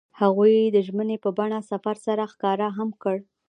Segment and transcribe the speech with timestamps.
[0.19, 3.19] هغوی د ژمنې په بڼه سفر سره ښکاره هم کړه.